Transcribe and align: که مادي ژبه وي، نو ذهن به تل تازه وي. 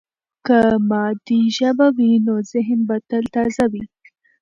که 0.45 0.59
مادي 0.89 1.39
ژبه 1.57 1.87
وي، 1.97 2.11
نو 2.25 2.33
ذهن 2.51 2.79
به 2.87 2.95
تل 3.09 3.23
تازه 3.35 3.65
وي. 3.71 3.83